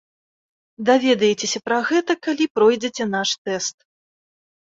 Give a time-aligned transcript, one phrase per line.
[0.89, 3.77] Даведаецеся пра гэта, калі пройдзеце наш тэст.